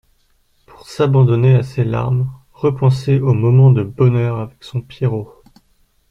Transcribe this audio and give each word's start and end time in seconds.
pour 0.65 0.87
s’abandonner 0.89 1.53
à 1.53 1.61
ses 1.61 1.83
larmes, 1.83 2.27
repenser 2.53 3.19
aux 3.19 3.35
moments 3.35 3.69
de 3.69 3.83
bonheur 3.83 4.39
avec 4.39 4.63
son 4.63 4.81
Pierrot 4.81 5.31